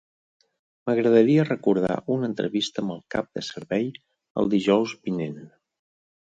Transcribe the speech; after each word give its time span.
M'agradaria 0.89 1.43
recordar 1.49 1.91
una 2.15 2.27
entrevista 2.31 2.83
amb 2.85 2.95
el 2.95 3.03
cap 3.17 3.31
de 3.39 3.45
servei 3.51 3.87
el 4.43 4.53
dijous 4.57 4.99
vinent. 5.07 5.41